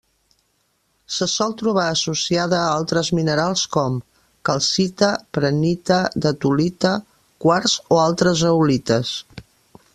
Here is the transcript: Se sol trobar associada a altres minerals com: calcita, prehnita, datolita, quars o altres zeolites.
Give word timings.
Se 1.15 1.25
sol 1.33 1.51
trobar 1.59 1.83
associada 1.89 2.61
a 2.61 2.71
altres 2.77 3.11
minerals 3.19 3.67
com: 3.77 3.99
calcita, 4.51 5.11
prehnita, 5.39 6.01
datolita, 6.27 6.97
quars 7.45 7.79
o 7.99 8.05
altres 8.09 8.43
zeolites. 8.47 9.17